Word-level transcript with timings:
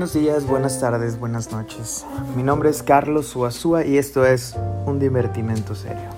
Buenos 0.00 0.14
días, 0.14 0.46
buenas 0.46 0.80
tardes, 0.80 1.18
buenas 1.18 1.52
noches. 1.52 2.06
Mi 2.34 2.42
nombre 2.42 2.70
es 2.70 2.82
Carlos 2.82 3.26
Suazúa 3.26 3.84
y 3.84 3.98
esto 3.98 4.24
es 4.24 4.56
un 4.86 4.98
divertimento 4.98 5.74
serio. 5.74 6.08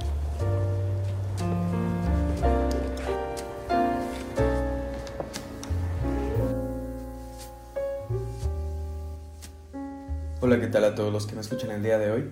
Hola, 10.40 10.60
¿qué 10.60 10.68
tal 10.68 10.84
a 10.84 10.94
todos 10.94 11.12
los 11.12 11.26
que 11.26 11.34
me 11.34 11.40
escuchan 11.40 11.72
el 11.72 11.82
día 11.82 11.98
de 11.98 12.12
hoy? 12.12 12.30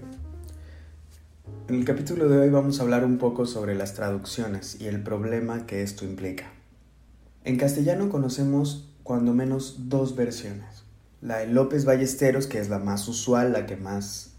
En 1.66 1.74
el 1.74 1.84
capítulo 1.84 2.28
de 2.28 2.38
hoy 2.38 2.50
vamos 2.50 2.78
a 2.78 2.84
hablar 2.84 3.04
un 3.04 3.18
poco 3.18 3.44
sobre 3.44 3.74
las 3.74 3.94
traducciones 3.94 4.80
y 4.80 4.86
el 4.86 5.02
problema 5.02 5.66
que 5.66 5.82
esto 5.82 6.04
implica. 6.04 6.52
En 7.42 7.56
castellano 7.56 8.08
conocemos 8.08 8.94
cuando 9.02 9.34
menos 9.34 9.88
dos 9.88 10.14
versiones 10.14 10.88
la 11.22 11.38
de 11.38 11.46
López 11.46 11.84
Ballesteros, 11.84 12.46
que 12.46 12.58
es 12.58 12.68
la 12.68 12.78
más 12.78 13.06
usual, 13.08 13.52
la 13.52 13.66
que 13.66 13.76
más 13.76 14.30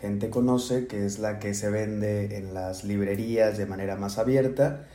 gente 0.00 0.30
conoce, 0.30 0.86
que 0.86 1.04
es 1.04 1.18
la 1.18 1.38
que 1.38 1.54
se 1.54 1.70
vende 1.70 2.36
en 2.36 2.54
las 2.54 2.84
librerías 2.84 3.58
de 3.58 3.66
manera 3.66 3.96
más 3.96 4.18
abierta 4.18 4.86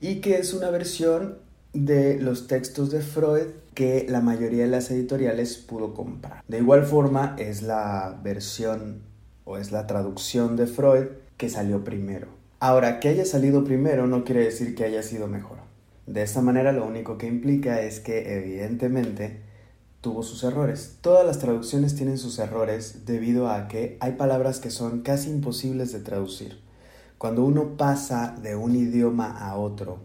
y 0.00 0.16
que 0.16 0.38
es 0.38 0.52
una 0.52 0.70
versión 0.70 1.38
de 1.72 2.18
los 2.20 2.48
textos 2.48 2.90
de 2.90 3.00
Freud 3.00 3.46
que 3.74 4.04
la 4.08 4.20
mayoría 4.20 4.64
de 4.64 4.70
las 4.70 4.90
editoriales 4.90 5.56
pudo 5.56 5.94
comprar. 5.94 6.44
De 6.46 6.58
igual 6.58 6.84
forma 6.84 7.34
es 7.38 7.62
la 7.62 8.20
versión 8.22 9.00
o 9.44 9.56
es 9.56 9.72
la 9.72 9.86
traducción 9.86 10.56
de 10.56 10.66
Freud 10.66 11.06
que 11.38 11.48
salió 11.48 11.82
primero. 11.82 12.28
Ahora, 12.60 13.00
que 13.00 13.08
haya 13.08 13.24
salido 13.24 13.64
primero 13.64 14.06
no 14.06 14.24
quiere 14.24 14.44
decir 14.44 14.74
que 14.74 14.84
haya 14.84 15.02
sido 15.02 15.26
mejor. 15.26 15.58
De 16.06 16.22
esta 16.22 16.42
manera 16.42 16.72
lo 16.72 16.86
único 16.86 17.16
que 17.16 17.26
implica 17.26 17.80
es 17.80 18.00
que 18.00 18.36
evidentemente 18.36 19.40
tuvo 20.02 20.22
sus 20.24 20.42
errores. 20.44 20.98
Todas 21.00 21.24
las 21.24 21.38
traducciones 21.38 21.94
tienen 21.94 22.18
sus 22.18 22.38
errores 22.38 23.06
debido 23.06 23.48
a 23.48 23.68
que 23.68 23.96
hay 24.00 24.12
palabras 24.12 24.58
que 24.58 24.70
son 24.70 25.00
casi 25.00 25.30
imposibles 25.30 25.92
de 25.92 26.00
traducir. 26.00 26.60
Cuando 27.18 27.44
uno 27.44 27.76
pasa 27.76 28.34
de 28.42 28.56
un 28.56 28.74
idioma 28.74 29.38
a 29.38 29.56
otro, 29.56 30.00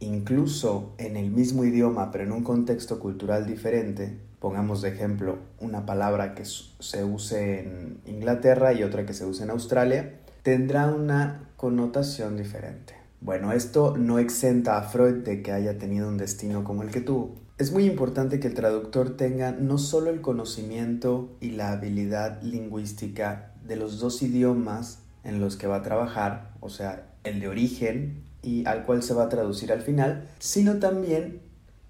incluso 0.00 0.94
en 0.96 1.18
el 1.18 1.30
mismo 1.30 1.64
idioma 1.64 2.10
pero 2.10 2.24
en 2.24 2.32
un 2.32 2.42
contexto 2.42 2.98
cultural 2.98 3.46
diferente, 3.46 4.18
pongamos 4.40 4.80
de 4.80 4.88
ejemplo 4.88 5.38
una 5.60 5.84
palabra 5.84 6.34
que 6.34 6.44
se 6.46 7.04
use 7.04 7.60
en 7.60 8.00
Inglaterra 8.06 8.72
y 8.72 8.82
otra 8.82 9.04
que 9.04 9.12
se 9.12 9.26
use 9.26 9.42
en 9.42 9.50
Australia, 9.50 10.14
tendrá 10.42 10.86
una 10.86 11.50
connotación 11.58 12.38
diferente. 12.38 12.94
Bueno, 13.20 13.52
esto 13.52 13.96
no 13.98 14.18
exenta 14.18 14.78
a 14.78 14.82
Freud 14.82 15.16
de 15.24 15.42
que 15.42 15.52
haya 15.52 15.76
tenido 15.76 16.08
un 16.08 16.16
destino 16.16 16.64
como 16.64 16.82
el 16.82 16.90
que 16.90 17.02
tuvo. 17.02 17.41
Es 17.62 17.70
muy 17.70 17.84
importante 17.84 18.40
que 18.40 18.48
el 18.48 18.54
traductor 18.54 19.16
tenga 19.16 19.52
no 19.52 19.78
solo 19.78 20.10
el 20.10 20.20
conocimiento 20.20 21.36
y 21.40 21.50
la 21.50 21.70
habilidad 21.70 22.42
lingüística 22.42 23.52
de 23.64 23.76
los 23.76 24.00
dos 24.00 24.20
idiomas 24.20 24.98
en 25.22 25.40
los 25.40 25.54
que 25.54 25.68
va 25.68 25.76
a 25.76 25.82
trabajar, 25.82 26.54
o 26.58 26.68
sea, 26.68 27.14
el 27.22 27.38
de 27.38 27.46
origen 27.46 28.24
y 28.42 28.66
al 28.66 28.84
cual 28.84 29.04
se 29.04 29.14
va 29.14 29.22
a 29.22 29.28
traducir 29.28 29.70
al 29.70 29.80
final, 29.80 30.28
sino 30.40 30.80
también 30.80 31.40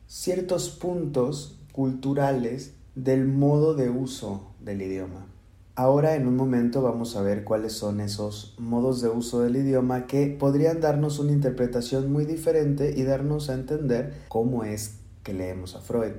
ciertos 0.06 0.68
puntos 0.68 1.58
culturales 1.72 2.74
del 2.94 3.26
modo 3.26 3.72
de 3.72 3.88
uso 3.88 4.52
del 4.60 4.82
idioma. 4.82 5.24
Ahora 5.74 6.16
en 6.16 6.26
un 6.26 6.36
momento 6.36 6.82
vamos 6.82 7.16
a 7.16 7.22
ver 7.22 7.44
cuáles 7.44 7.72
son 7.72 8.02
esos 8.02 8.54
modos 8.58 9.00
de 9.00 9.08
uso 9.08 9.40
del 9.40 9.56
idioma 9.56 10.06
que 10.06 10.26
podrían 10.26 10.82
darnos 10.82 11.18
una 11.18 11.32
interpretación 11.32 12.12
muy 12.12 12.26
diferente 12.26 12.92
y 12.94 13.04
darnos 13.04 13.48
a 13.48 13.54
entender 13.54 14.12
cómo 14.28 14.64
es 14.64 14.98
que 15.22 15.34
leemos 15.34 15.74
a 15.74 15.80
Freud 15.80 16.12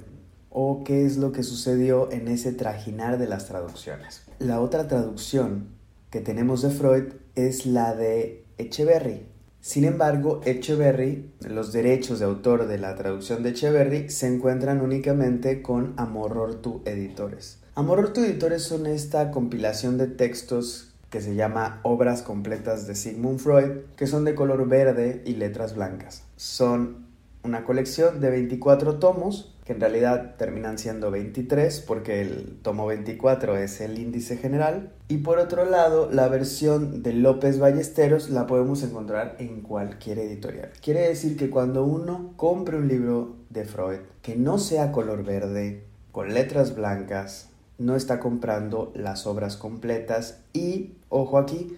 o 0.49 0.83
qué 0.83 1.05
es 1.05 1.17
lo 1.17 1.31
que 1.31 1.43
sucedió 1.43 2.11
en 2.11 2.27
ese 2.27 2.53
trajinar 2.53 3.17
de 3.17 3.27
las 3.27 3.47
traducciones. 3.47 4.23
La 4.37 4.61
otra 4.61 4.87
traducción 4.87 5.69
que 6.11 6.21
tenemos 6.21 6.61
de 6.61 6.69
Freud 6.69 7.13
es 7.33 7.65
la 7.65 7.95
de 7.95 8.45
Echeverry. 8.59 9.25
Sin 9.61 9.83
embargo, 9.83 10.41
Echeverry, 10.45 11.31
los 11.39 11.73
derechos 11.73 12.19
de 12.19 12.25
autor 12.25 12.67
de 12.67 12.77
la 12.77 12.95
traducción 12.95 13.41
de 13.41 13.49
Echeverry 13.49 14.09
se 14.09 14.27
encuentran 14.27 14.81
únicamente 14.81 15.63
con 15.63 15.93
Amorortu 15.97 16.81
Editores. 16.85 17.59
Amorortu 17.73 18.21
Editores 18.21 18.61
son 18.61 18.85
esta 18.85 19.31
compilación 19.31 19.97
de 19.97 20.05
textos 20.05 20.93
que 21.09 21.21
se 21.21 21.33
llama 21.33 21.79
Obras 21.83 22.21
completas 22.21 22.85
de 22.85 22.95
Sigmund 22.95 23.39
Freud, 23.39 23.71
que 23.95 24.05
son 24.05 24.25
de 24.25 24.35
color 24.35 24.67
verde 24.67 25.23
y 25.25 25.35
letras 25.35 25.75
blancas. 25.75 26.23
Son 26.35 27.02
una 27.43 27.65
colección 27.65 28.21
de 28.21 28.29
24 28.29 28.99
tomos, 28.99 29.53
que 29.65 29.73
en 29.73 29.79
realidad 29.79 30.35
terminan 30.37 30.77
siendo 30.77 31.11
23 31.11 31.81
porque 31.81 32.21
el 32.21 32.59
tomo 32.61 32.85
24 32.85 33.57
es 33.57 33.81
el 33.81 33.99
índice 33.99 34.37
general. 34.37 34.91
Y 35.07 35.17
por 35.17 35.39
otro 35.39 35.65
lado, 35.65 36.09
la 36.11 36.27
versión 36.27 37.03
de 37.03 37.13
López 37.13 37.59
Ballesteros 37.59 38.29
la 38.29 38.47
podemos 38.47 38.83
encontrar 38.83 39.35
en 39.39 39.61
cualquier 39.61 40.19
editorial. 40.19 40.71
Quiere 40.81 41.07
decir 41.07 41.37
que 41.37 41.49
cuando 41.49 41.85
uno 41.85 42.33
compre 42.35 42.77
un 42.77 42.87
libro 42.87 43.35
de 43.49 43.65
Freud 43.65 43.99
que 44.21 44.35
no 44.35 44.57
sea 44.57 44.91
color 44.91 45.23
verde, 45.23 45.83
con 46.11 46.33
letras 46.33 46.75
blancas, 46.75 47.49
no 47.77 47.95
está 47.95 48.19
comprando 48.19 48.91
las 48.95 49.25
obras 49.25 49.57
completas 49.57 50.39
y, 50.53 50.93
ojo 51.09 51.37
aquí, 51.37 51.75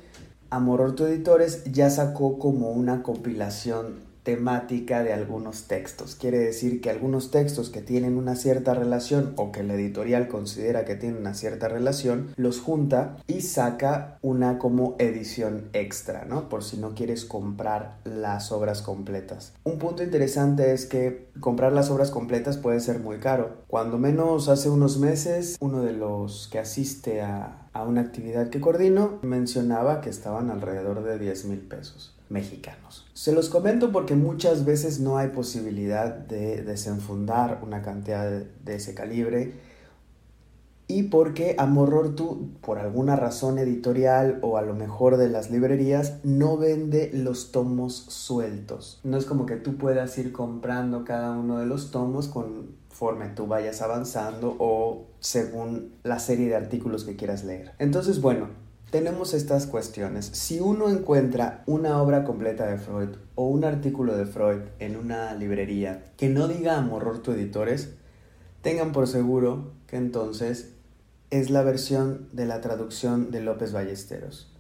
Amororto 0.50 1.08
Editores 1.08 1.64
ya 1.72 1.90
sacó 1.90 2.38
como 2.38 2.72
una 2.72 3.02
compilación 3.02 4.06
temática 4.26 5.04
de 5.04 5.14
algunos 5.14 5.68
textos. 5.68 6.16
Quiere 6.16 6.40
decir 6.40 6.82
que 6.82 6.90
algunos 6.90 7.32
textos 7.32 7.70
que 7.70 7.82
tienen 7.82 8.18
una 8.18 8.36
cierta 8.36 8.74
relación 8.74 9.34
o 9.38 9.52
que 9.52 9.64
la 9.64 9.76
editorial 9.76 10.28
considera 10.28 10.84
que 10.84 10.96
tienen 10.96 11.20
una 11.20 11.36
cierta 11.36 11.70
relación, 11.70 12.34
los 12.36 12.60
junta 12.60 13.18
y 13.28 13.42
saca 13.42 14.18
una 14.22 14.58
como 14.58 14.96
edición 14.98 15.70
extra, 15.74 16.26
¿no? 16.26 16.50
Por 16.50 16.64
si 16.64 16.78
no 16.78 16.96
quieres 16.96 17.24
comprar 17.24 18.00
las 18.04 18.52
obras 18.52 18.82
completas. 18.82 19.54
Un 19.64 19.78
punto 19.78 20.04
interesante 20.04 20.74
es 20.74 20.88
que 20.88 21.28
comprar 21.40 21.72
las 21.72 21.92
obras 21.92 22.10
completas 22.10 22.58
puede 22.58 22.80
ser 22.80 23.00
muy 23.00 23.20
caro. 23.20 23.58
Cuando 23.68 24.00
menos 24.00 24.50
hace 24.50 24.70
unos 24.70 24.98
meses, 24.98 25.56
uno 25.60 25.84
de 25.84 25.94
los 25.94 26.50
que 26.52 26.58
asiste 26.58 27.22
a, 27.22 27.70
a 27.74 27.84
una 27.84 28.02
actividad 28.02 28.50
que 28.50 28.60
coordino 28.60 29.20
mencionaba 29.22 30.02
que 30.02 30.10
estaban 30.10 30.50
alrededor 30.50 31.04
de 31.04 31.20
10 31.20 31.46
mil 31.46 31.60
pesos 31.60 32.15
mexicanos. 32.30 33.06
Se 33.14 33.32
los 33.32 33.50
comento 33.50 33.92
porque 33.92 34.16
muchas 34.16 34.66
veces 34.66 35.00
no 35.00 35.18
hay 35.18 35.30
posibilidad 35.30 36.10
de 36.10 36.64
desenfundar 36.64 37.60
una 37.64 37.82
cantidad 37.82 38.30
de, 38.30 38.76
ese 38.76 38.94
calibre 38.94 39.54
y 40.88 41.04
porque 41.04 41.56
Amorortu, 41.58 42.52
por 42.62 42.78
alguna 42.78 43.16
razón 43.16 43.58
editorial 43.58 44.40
o 44.42 44.58
a 44.58 44.62
lo 44.62 44.76
mejor 44.76 45.18
de 45.18 45.30
las 45.30 45.50
librerías, 45.50 46.20
no 46.24 46.58
vende 46.58 47.10
los 47.14 47.52
tomos 47.52 47.96
sueltos. 47.96 49.00
No 49.04 49.18
es 49.18 49.26
como 49.26 49.46
que 49.48 49.56
tú 49.56 49.78
puedas 49.78 50.16
ir 50.18 50.32
comprando 50.32 51.04
cada 51.04 51.32
uno 51.32 51.60
de 51.60 51.66
los 51.66 51.90
tomos 51.90 52.28
conforme 52.28 53.30
tú 53.30 53.48
vayas 53.48 53.82
avanzando 53.82 54.56
o 54.60 55.08
según 55.20 55.96
la 56.04 56.20
serie 56.20 56.50
de 56.50 56.56
artículos 56.56 57.04
que 57.04 57.16
quieras 57.16 57.44
leer. 57.44 57.72
Entonces, 57.80 58.22
bueno, 58.22 58.65
tenemos 58.92 59.34
estas 59.34 59.68
cuestiones. 59.68 60.26
Si 60.26 60.60
uno 60.60 60.90
encuentra 60.90 61.64
una 61.66 62.02
obra 62.02 62.24
completa 62.24 62.68
de 62.68 62.78
Freud 62.78 63.10
o 63.36 63.48
un 63.48 63.66
artículo 63.66 64.16
de 64.16 64.26
Freud 64.26 64.62
en 64.80 64.96
una 64.96 65.34
librería 65.34 66.12
que 66.18 66.30
no 66.30 66.48
diga 66.48 66.78
Amoror 66.78 67.22
tu 67.22 67.32
editores, 67.32 67.96
tengan 68.62 68.92
por 68.92 69.08
seguro 69.08 69.74
que 69.88 69.98
entonces 69.98 70.72
es 71.30 71.50
la 71.50 71.64
versión 71.64 72.30
de 72.32 72.46
la 72.46 72.62
traducción 72.62 73.32
de 73.32 73.42
López 73.42 73.74
Ballesteros. 73.74 74.52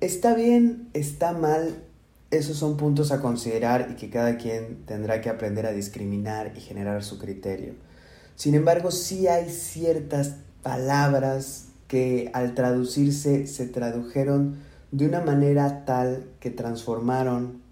Está 0.00 0.34
bien, 0.34 0.88
está 0.92 1.32
mal, 1.32 1.84
esos 2.30 2.56
son 2.56 2.76
puntos 2.76 3.12
a 3.12 3.20
considerar 3.20 3.88
y 3.90 3.96
que 3.96 4.10
cada 4.10 4.36
quien 4.36 4.84
tendrá 4.86 5.20
que 5.20 5.30
aprender 5.30 5.66
a 5.66 5.72
discriminar 5.72 6.52
y 6.56 6.60
generar 6.60 7.02
su 7.02 7.18
criterio. 7.18 7.74
Sin 8.34 8.54
embargo, 8.54 8.90
sí 8.90 9.26
hay 9.26 9.50
ciertas 9.50 10.36
palabras 10.62 11.69
que 11.90 12.30
al 12.34 12.54
traducirse 12.54 13.48
se 13.48 13.66
tradujeron 13.66 14.58
de 14.92 15.06
una 15.06 15.22
manera 15.22 15.84
tal 15.84 16.24
que 16.38 16.50
transformaron 16.50 17.62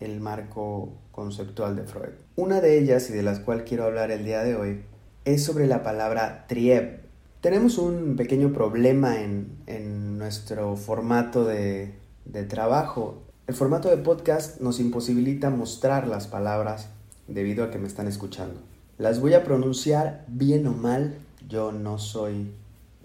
el 0.00 0.20
marco 0.20 0.94
conceptual 1.12 1.76
de 1.76 1.82
Freud. 1.82 2.14
Una 2.34 2.62
de 2.62 2.78
ellas, 2.78 3.10
y 3.10 3.12
de 3.12 3.22
las 3.22 3.40
cuales 3.40 3.64
quiero 3.68 3.84
hablar 3.84 4.10
el 4.10 4.24
día 4.24 4.42
de 4.42 4.56
hoy, 4.56 4.80
es 5.26 5.44
sobre 5.44 5.66
la 5.66 5.82
palabra 5.82 6.46
trieb. 6.48 7.00
Tenemos 7.42 7.76
un 7.76 8.16
pequeño 8.16 8.54
problema 8.54 9.20
en, 9.20 10.16
nuestro 10.16 10.74
formato 10.76 11.44
de, 11.44 11.92
de 12.24 12.44
trabajo. 12.44 13.22
El 13.46 13.54
formato 13.54 13.90
de 13.90 13.98
podcast 13.98 14.62
nos 14.62 14.80
imposibilita 14.80 15.50
mostrar 15.50 16.08
las 16.08 16.26
palabras 16.26 16.88
debido 17.26 17.64
a 17.64 17.70
que 17.70 17.78
me 17.78 17.86
están 17.86 18.08
escuchando. 18.08 18.60
Las 18.96 19.20
voy 19.20 19.34
a 19.34 19.44
pronunciar 19.44 20.24
bien 20.26 20.66
o 20.66 20.72
mal. 20.72 21.18
Yo 21.48 21.70
no 21.70 21.98
soy 21.98 22.50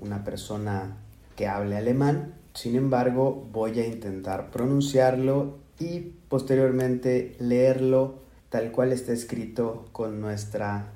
una 0.04 0.24
persona 0.24 0.98
que 1.36 1.48
hable 1.48 1.78
alemán, 1.78 2.36
sin 2.54 2.76
embargo 2.76 3.48
voy 3.52 3.80
a 3.80 3.88
intentar 3.88 4.52
pronunciarlo 4.52 5.58
y 5.80 6.00
posteriormente 6.30 7.36
leerlo 7.40 8.22
tal 8.50 8.72
cual 8.72 8.92
está 8.92 9.14
escrito 9.14 9.86
con 9.92 10.22
nuestra 10.22 10.92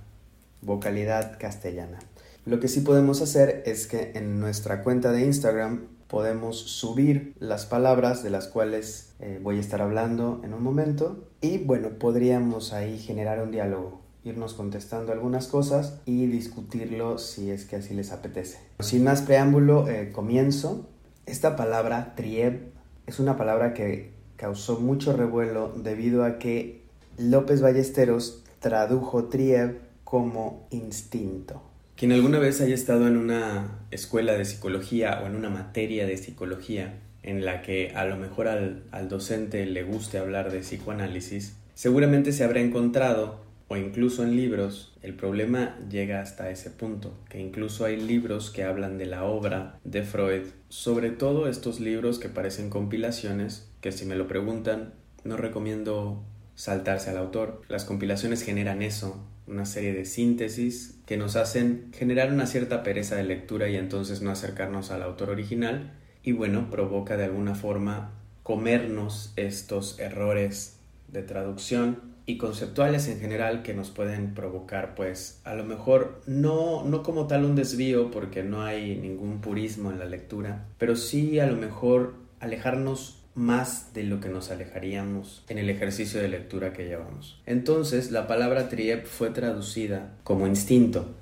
vocalidad 0.61 1.39
castellana. 1.39 1.99
Lo 2.45 2.59
que 2.59 2.67
sí 2.67 2.81
podemos 2.81 3.21
hacer 3.21 3.63
es 3.65 3.87
que 3.87 4.11
en 4.15 4.39
nuestra 4.39 4.83
cuenta 4.83 5.11
de 5.11 5.25
Instagram 5.25 5.87
podemos 6.07 6.57
subir 6.57 7.33
las 7.39 7.65
palabras 7.65 8.23
de 8.23 8.29
las 8.29 8.47
cuales 8.47 9.13
eh, 9.19 9.39
voy 9.41 9.57
a 9.57 9.59
estar 9.59 9.81
hablando 9.81 10.41
en 10.43 10.53
un 10.53 10.63
momento 10.63 11.27
y 11.41 11.57
bueno, 11.57 11.89
podríamos 11.99 12.73
ahí 12.73 12.97
generar 12.99 13.41
un 13.41 13.51
diálogo, 13.51 14.01
irnos 14.27 14.53
contestando 14.53 15.11
algunas 15.11 15.47
cosas 15.47 15.99
y 16.05 16.27
discutirlo 16.27 17.17
si 17.17 17.49
es 17.51 17.65
que 17.65 17.77
así 17.77 17.93
les 17.93 18.11
apetece. 18.11 18.59
Sin 18.79 19.03
más 19.03 19.21
preámbulo, 19.21 19.87
eh, 19.87 20.11
comienzo. 20.11 20.87
Esta 21.25 21.55
palabra 21.55 22.13
trieb 22.15 22.71
es 23.05 23.19
una 23.19 23.37
palabra 23.37 23.73
que 23.73 24.11
causó 24.35 24.79
mucho 24.79 25.15
revuelo 25.15 25.73
debido 25.75 26.23
a 26.23 26.37
que 26.37 26.83
López 27.17 27.61
Ballesteros 27.61 28.43
tradujo 28.59 29.25
trieb 29.25 29.79
como 30.03 30.67
instinto. 30.71 31.61
Quien 31.95 32.11
alguna 32.11 32.37
vez 32.37 32.61
haya 32.61 32.75
estado 32.75 33.07
en 33.07 33.17
una 33.17 33.79
escuela 33.89 34.33
de 34.33 34.45
psicología 34.45 35.19
o 35.23 35.25
en 35.27 35.35
una 35.35 35.49
materia 35.49 36.05
de 36.05 36.15
psicología 36.17 36.99
en 37.23 37.43
la 37.43 37.61
que 37.61 37.91
a 37.95 38.05
lo 38.05 38.17
mejor 38.17 38.47
al, 38.47 39.09
docente 39.09 39.65
le 39.65 39.83
guste 39.83 40.17
hablar 40.17 40.51
de 40.51 40.59
psicoanálisis, 40.59 41.55
seguramente 41.73 42.31
se 42.31 42.43
habrá 42.43 42.61
encontrado, 42.61 43.41
o 43.69 43.75
incluso 43.75 44.23
en 44.23 44.35
libros, 44.35 44.93
el 45.01 45.13
problema 45.13 45.77
llega 45.89 46.21
hasta 46.21 46.49
ese 46.49 46.69
punto, 46.69 47.17
que 47.29 47.39
incluso 47.39 47.85
hay 47.85 47.97
libros 47.97 48.49
que 48.49 48.63
hablan 48.63 48.97
de 48.97 49.05
la 49.05 49.25
obra 49.25 49.79
de 49.83 50.03
Freud, 50.03 50.43
sobre 50.69 51.09
todo 51.09 51.49
estos 51.49 51.79
libros 51.79 52.17
que 52.19 52.29
parecen 52.29 52.69
compilaciones, 52.69 53.69
que 53.81 53.91
si 53.91 54.05
me 54.05 54.15
lo 54.15 54.27
preguntan, 54.27 54.93
no 55.25 55.35
recomiendo 55.35 56.23
saltarse 56.55 57.09
al 57.09 57.17
autor. 57.17 57.61
Las 57.67 57.83
compilaciones 57.83 58.41
generan 58.41 58.81
eso, 58.81 59.21
una 59.47 59.65
serie 59.65 59.93
de 59.93 60.05
síntesis 60.05 60.99
que 61.05 61.17
nos 61.17 61.35
hacen 61.35 61.91
generar 61.93 62.31
una 62.31 62.47
cierta 62.47 62.83
pereza 62.83 63.15
de 63.15 63.23
lectura 63.23 63.69
y 63.69 63.75
entonces 63.75 64.21
no 64.21 64.31
acercarnos 64.31 64.91
al 64.91 65.01
autor 65.01 65.29
original 65.29 65.93
y 66.23 66.31
bueno, 66.31 66.69
provoca 66.69 67.17
de 67.17 67.25
alguna 67.25 67.55
forma 67.55 68.11
comernos 68.43 69.33
estos 69.35 69.99
errores 69.99 70.79
de 71.09 71.21
traducción 71.21 72.06
y 72.27 72.37
conceptuales 72.37 73.07
en 73.07 73.21
general 73.21 73.63
que 73.63 73.73
nos 73.73 73.89
pueden 73.89 74.33
provocar 74.35 74.95
pues 74.95 75.39
a 75.45 75.55
lo 75.55 75.63
mejor 75.63 76.21
no, 76.27 76.83
no 76.83 77.01
como 77.01 77.25
tal 77.25 77.45
un 77.45 77.55
desvío 77.55 78.11
porque 78.11 78.43
no 78.43 78.63
hay 78.63 78.97
ningún 78.97 79.39
purismo 79.39 79.91
en 79.91 79.97
la 79.97 80.05
lectura, 80.05 80.65
pero 80.77 80.97
sí 80.97 81.39
a 81.39 81.47
lo 81.47 81.55
mejor 81.55 82.15
alejarnos 82.41 83.23
más 83.33 83.93
de 83.93 84.03
lo 84.03 84.19
que 84.19 84.27
nos 84.27 84.51
alejaríamos 84.51 85.43
en 85.47 85.57
el 85.57 85.69
ejercicio 85.69 86.19
de 86.19 86.27
lectura 86.27 86.73
que 86.73 86.85
llevamos. 86.85 87.39
Entonces, 87.45 88.11
la 88.11 88.27
palabra 88.27 88.67
triep 88.67 89.05
fue 89.05 89.29
traducida 89.29 90.09
como 90.23 90.47
instinto. 90.47 91.13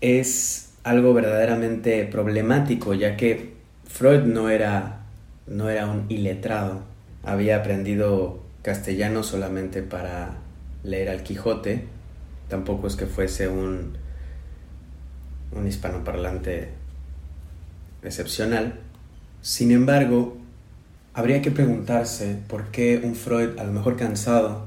Es 0.00 0.72
algo 0.84 1.12
verdaderamente 1.12 2.04
problemático, 2.06 2.94
ya 2.94 3.16
que 3.16 3.54
Freud 3.88 4.20
no 4.20 4.50
era, 4.50 5.04
no 5.48 5.68
era 5.68 5.88
un 5.88 6.06
iletrado. 6.08 6.84
Había 7.24 7.56
aprendido 7.56 8.40
castellano 8.62 9.24
solamente 9.24 9.82
para 9.82 10.43
leer 10.84 11.08
al 11.08 11.22
Quijote. 11.22 11.84
Tampoco 12.48 12.86
es 12.86 12.96
que 12.96 13.06
fuese 13.06 13.48
un, 13.48 13.96
un 15.52 15.66
hispanoparlante 15.66 16.68
excepcional. 18.02 18.78
Sin 19.42 19.72
embargo, 19.72 20.36
Habría 21.16 21.42
que 21.42 21.52
preguntarse 21.52 22.38
por 22.48 22.72
qué 22.72 23.00
un 23.04 23.14
Freud, 23.14 23.60
a 23.60 23.62
lo 23.64 23.70
mejor 23.70 23.96
cansado, 23.96 24.66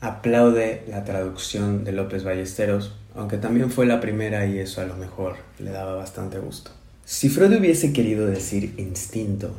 aplaude 0.00 0.84
la 0.86 1.02
traducción 1.02 1.82
de 1.82 1.90
López 1.90 2.22
Ballesteros, 2.22 2.94
aunque 3.16 3.36
también 3.36 3.72
fue 3.72 3.84
la 3.84 3.98
primera 3.98 4.46
y 4.46 4.60
eso 4.60 4.80
a 4.80 4.84
lo 4.84 4.94
mejor 4.94 5.34
le 5.58 5.72
daba 5.72 5.96
bastante 5.96 6.38
gusto. 6.38 6.70
Si 7.04 7.28
Freud 7.28 7.58
hubiese 7.58 7.92
querido 7.92 8.26
decir 8.26 8.74
instinto, 8.76 9.50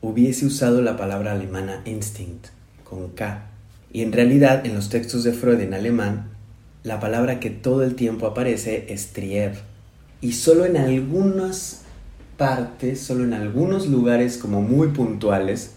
hubiese 0.00 0.46
usado 0.46 0.82
la 0.82 0.96
palabra 0.96 1.30
alemana 1.30 1.80
instinct, 1.84 2.48
con 2.82 3.10
K, 3.10 3.44
y 3.94 4.02
en 4.02 4.12
realidad 4.12 4.66
en 4.66 4.74
los 4.74 4.88
textos 4.88 5.22
de 5.22 5.32
Freud 5.32 5.60
en 5.60 5.72
alemán, 5.72 6.32
la 6.82 6.98
palabra 6.98 7.38
que 7.38 7.48
todo 7.48 7.84
el 7.84 7.94
tiempo 7.94 8.26
aparece 8.26 8.86
es 8.88 9.12
Trieb, 9.12 9.52
y 10.20 10.32
solo 10.32 10.66
en 10.66 10.76
algunas 10.76 11.82
partes, 12.36 13.00
solo 13.00 13.22
en 13.22 13.32
algunos 13.32 13.86
lugares 13.86 14.36
como 14.36 14.62
muy 14.62 14.88
puntuales, 14.88 15.74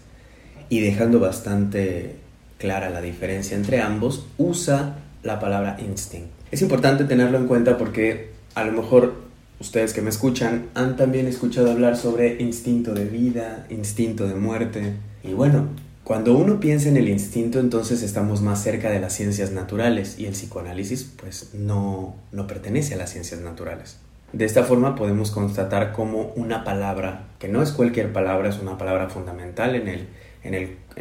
y 0.68 0.80
dejando 0.80 1.20
bastante 1.20 2.16
clara 2.58 2.90
la 2.90 3.00
diferencia 3.00 3.56
entre 3.56 3.80
ambos, 3.80 4.26
usa 4.36 4.96
la 5.22 5.38
palabra 5.38 5.76
instinct. 5.78 6.28
Es 6.50 6.60
importante 6.60 7.04
tenerlo 7.04 7.38
en 7.38 7.46
cuenta 7.46 7.78
porque 7.78 8.30
a 8.56 8.64
lo 8.64 8.72
mejor 8.72 9.14
ustedes 9.60 9.92
que 9.92 10.02
me 10.02 10.10
escuchan 10.10 10.66
han 10.74 10.96
también 10.96 11.28
escuchado 11.28 11.70
hablar 11.70 11.96
sobre 11.96 12.42
instinto 12.42 12.94
de 12.94 13.04
vida, 13.04 13.64
instinto 13.70 14.26
de 14.26 14.34
muerte. 14.34 14.94
Y 15.22 15.34
bueno, 15.34 15.68
cuando 16.08 16.34
uno 16.36 16.58
piensa 16.58 16.88
en 16.88 16.96
el 16.96 17.08
instinto, 17.08 17.60
entonces 17.60 18.02
estamos 18.02 18.40
más 18.40 18.62
cerca 18.62 18.90
de 18.90 18.98
las 18.98 19.12
ciencias 19.12 19.52
naturales 19.52 20.18
y 20.18 20.24
el 20.24 20.32
psicoanálisis 20.32 21.04
pues 21.20 21.50
no, 21.52 22.16
no 22.32 22.46
pertenece 22.46 22.94
a 22.94 22.96
las 22.96 23.10
ciencias 23.10 23.42
naturales. 23.42 23.98
De 24.32 24.44
esta 24.44 24.64
forma 24.64 24.96
podemos 24.96 25.30
constatar 25.30 25.92
cómo 25.92 26.32
una 26.34 26.64
palabra, 26.64 27.26
que 27.38 27.48
no 27.48 27.62
es 27.62 27.72
cualquier 27.72 28.12
palabra, 28.12 28.48
es 28.48 28.58
una 28.58 28.76
palabra 28.76 29.08
fundamental 29.08 29.74
en 29.74 29.86
el 29.88 30.08
en 30.44 30.54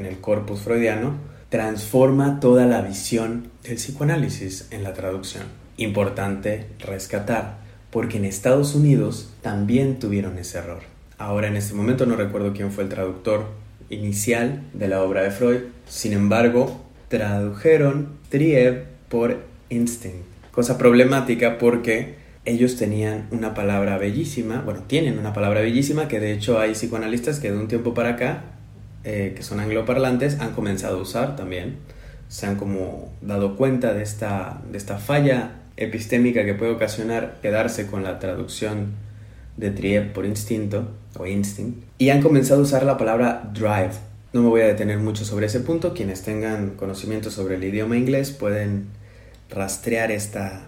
el, 0.05 0.19
corpus 0.19 0.61
freudiano, 0.61 1.15
transforma 1.49 2.39
toda 2.39 2.65
la 2.65 2.81
visión 2.81 3.49
del 3.63 3.75
psicoanálisis 3.75 4.67
en 4.71 4.83
la 4.83 4.93
traducción. 4.93 5.43
Importante 5.77 6.65
rescatar, 6.79 7.57
porque 7.91 8.17
en 8.17 8.25
Estados 8.25 8.75
Unidos 8.75 9.31
también 9.41 9.99
tuvieron 9.99 10.37
ese 10.37 10.57
error. 10.57 10.81
Ahora 11.17 11.47
en 11.47 11.55
este 11.55 11.73
momento 11.73 12.05
no 12.05 12.15
recuerdo 12.15 12.53
quién 12.53 12.71
fue 12.71 12.83
el 12.83 12.89
traductor 12.89 13.45
inicial 13.89 14.61
de 14.73 14.87
la 14.87 15.01
obra 15.03 15.23
de 15.23 15.31
Freud, 15.31 15.59
sin 15.87 16.13
embargo, 16.13 16.83
tradujeron 17.07 18.09
Trieb 18.29 18.83
por 19.09 19.37
instinct, 19.69 20.25
cosa 20.51 20.77
problemática 20.77 21.57
porque 21.57 22.15
ellos 22.45 22.77
tenían 22.77 23.27
una 23.31 23.53
palabra 23.53 23.97
bellísima, 23.97 24.61
bueno, 24.61 24.83
tienen 24.87 25.19
una 25.19 25.33
palabra 25.33 25.61
bellísima 25.61 26.07
que 26.07 26.19
de 26.19 26.31
hecho 26.33 26.59
hay 26.59 26.73
psicoanalistas 26.73 27.39
que 27.39 27.51
de 27.51 27.57
un 27.57 27.67
tiempo 27.67 27.93
para 27.93 28.09
acá 28.09 28.43
eh, 29.09 29.33
que 29.35 29.41
son 29.41 29.61
angloparlantes 29.61 30.39
han 30.41 30.51
comenzado 30.51 30.97
a 30.97 31.01
usar 31.01 31.37
también. 31.37 31.77
Se 32.27 32.45
han 32.45 32.57
como 32.57 33.13
dado 33.21 33.55
cuenta 33.55 33.93
de 33.93 34.03
esta, 34.03 34.61
de 34.69 34.77
esta 34.77 34.97
falla 34.97 35.51
epistémica 35.77 36.43
que 36.43 36.53
puede 36.53 36.71
ocasionar 36.71 37.37
quedarse 37.41 37.87
con 37.87 38.03
la 38.03 38.19
traducción 38.19 38.95
de 39.57 39.71
Trieb 39.71 40.13
por 40.13 40.25
instinto 40.25 40.87
o 41.17 41.25
instinct 41.25 41.83
y 41.97 42.09
han 42.09 42.21
comenzado 42.21 42.61
a 42.61 42.63
usar 42.63 42.83
la 42.83 42.97
palabra 42.97 43.51
drive. 43.53 43.91
No 44.33 44.43
me 44.43 44.49
voy 44.49 44.61
a 44.61 44.67
detener 44.67 44.99
mucho 44.99 45.25
sobre 45.25 45.47
ese 45.47 45.61
punto. 45.61 45.93
Quienes 45.93 46.21
tengan 46.21 46.71
conocimiento 46.71 47.31
sobre 47.31 47.55
el 47.55 47.63
idioma 47.63 47.97
inglés 47.97 48.31
pueden 48.31 48.85
rastrear 49.49 50.11
esta, 50.11 50.67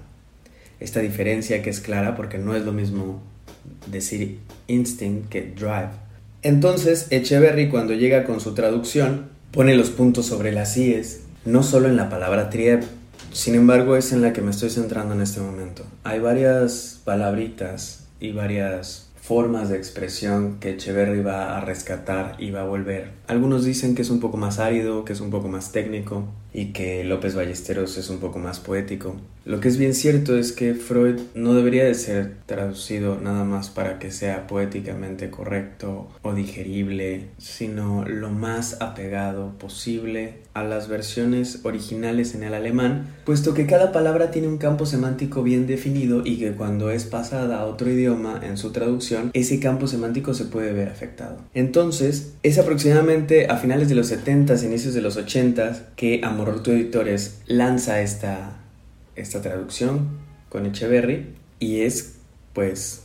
esta 0.79 1.01
diferencia 1.01 1.62
que 1.62 1.69
es 1.69 1.79
clara 1.79 2.15
porque 2.15 2.38
no 2.38 2.55
es 2.55 2.65
lo 2.65 2.72
mismo 2.72 3.22
decir 3.88 4.39
instinct 4.67 5.29
que 5.29 5.41
drive. 5.41 5.89
Entonces, 6.41 7.08
Echeverry 7.12 7.69
cuando 7.69 7.93
llega 7.93 8.24
con 8.24 8.39
su 8.39 8.53
traducción 8.53 9.29
pone 9.51 9.75
los 9.75 9.89
puntos 9.89 10.25
sobre 10.25 10.51
las 10.51 10.77
IES, 10.77 11.22
no 11.46 11.63
solo 11.63 11.89
en 11.89 11.98
la 11.98 12.10
palabra 12.10 12.50
trieb, 12.50 12.81
sin 13.34 13.55
embargo 13.55 13.98
es 13.98 14.13
en 14.13 14.22
la 14.22 14.31
que 14.31 14.41
me 14.41 14.51
estoy 14.51 14.69
centrando 14.69 15.13
en 15.13 15.22
este 15.22 15.41
momento. 15.41 15.84
Hay 16.03 16.19
varias 16.19 17.01
palabritas 17.03 18.08
y 18.19 18.31
varias 18.31 19.09
formas 19.21 19.69
de 19.69 19.77
expresión 19.77 20.59
que 20.59 20.71
Echeverry 20.71 21.21
va 21.21 21.57
a 21.57 21.61
rescatar 21.61 22.35
y 22.39 22.51
va 22.51 22.61
a 22.61 22.65
volver. 22.65 23.11
Algunos 23.27 23.63
dicen 23.63 23.93
que 23.95 24.01
es 24.01 24.09
un 24.09 24.19
poco 24.19 24.38
más 24.38 24.59
árido, 24.59 25.05
que 25.05 25.13
es 25.13 25.21
un 25.21 25.29
poco 25.29 25.47
más 25.49 25.71
técnico 25.71 26.25
y 26.53 26.67
que 26.67 27.03
López 27.03 27.35
Ballesteros 27.35 27.97
es 27.97 28.09
un 28.09 28.19
poco 28.19 28.39
más 28.39 28.59
poético. 28.59 29.15
Lo 29.45 29.59
que 29.59 29.67
es 29.67 29.77
bien 29.77 29.93
cierto 29.95 30.37
es 30.37 30.51
que 30.51 30.75
Freud 30.75 31.19
no 31.33 31.53
debería 31.55 31.83
de 31.83 31.95
ser 31.95 32.33
traducido 32.45 33.19
nada 33.19 33.45
más 33.45 33.69
para 33.69 33.97
que 33.97 34.11
sea 34.11 34.45
poéticamente 34.47 35.29
correcto 35.29 36.07
o 36.21 36.33
digerible, 36.33 37.29
sino 37.37 38.05
lo 38.05 38.29
más 38.29 38.81
apegado 38.81 39.57
posible 39.57 40.35
a 40.53 40.63
las 40.63 40.87
versiones 40.87 41.61
originales 41.63 42.35
en 42.35 42.43
el 42.43 42.53
alemán, 42.53 43.15
puesto 43.25 43.53
que 43.53 43.65
cada 43.65 43.91
palabra 43.91 44.29
tiene 44.29 44.47
un 44.47 44.57
campo 44.57 44.85
semántico 44.85 45.41
bien 45.41 45.67
definido 45.67 46.21
y 46.25 46.37
que 46.37 46.51
cuando 46.51 46.91
es 46.91 47.05
pasada 47.05 47.59
a 47.59 47.65
otro 47.65 47.89
idioma 47.89 48.41
en 48.43 48.57
su 48.57 48.71
traducción, 48.71 49.31
ese 49.33 49.59
campo 49.59 49.87
semántico 49.87 50.33
se 50.33 50.45
puede 50.45 50.73
ver 50.73 50.89
afectado. 50.89 51.37
Entonces, 51.53 52.33
es 52.43 52.59
aproximadamente 52.59 53.47
a 53.47 53.57
finales 53.57 53.89
de 53.89 53.95
los 53.95 54.11
70s, 54.11 54.63
inicios 54.63 54.93
de 54.93 55.01
los 55.01 55.17
80s, 55.17 55.81
que 55.95 56.21
Amorroto 56.39 56.72
Editores 56.72 57.41
lanza 57.48 58.00
esta, 58.00 58.62
esta 59.17 59.41
traducción 59.41 60.08
con 60.48 60.65
Echeverry 60.65 61.36
y 61.60 61.81
es 61.81 62.15
pues 62.53 63.01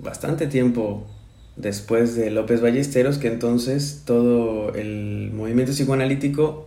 bastante 0.00 0.48
tiempo 0.48 1.06
después 1.54 2.16
de 2.16 2.32
López 2.32 2.60
Ballesteros 2.60 3.18
que 3.18 3.28
entonces 3.28 4.02
todo 4.04 4.74
el 4.74 5.30
movimiento 5.32 5.72
psicoanalítico 5.72 6.66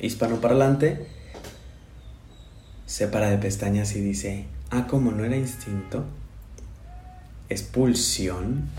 hispanoparlante 0.00 1.06
se 2.86 3.06
para 3.06 3.30
de 3.30 3.38
pestañas 3.38 3.94
y 3.94 4.00
dice, 4.00 4.46
ah, 4.70 4.88
como 4.88 5.12
no 5.12 5.24
era 5.24 5.36
instinto, 5.36 6.04
es 7.48 7.62
pulsión. 7.62 8.70